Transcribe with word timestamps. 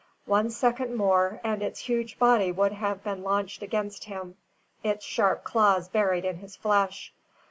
One 0.25 0.49
second 0.49 0.95
more, 0.95 1.39
and 1.43 1.61
its 1.61 1.81
huge 1.81 2.17
body 2.17 2.51
would 2.51 2.71
have 2.71 3.03
been 3.03 3.21
launched 3.21 3.61
against 3.61 4.05
him, 4.05 4.35
its 4.81 5.05
sharp 5.05 5.43
claws 5.43 5.89
buried 5.89 6.25
in 6.25 6.37
his 6.37 6.55
flesh. 6.55 7.13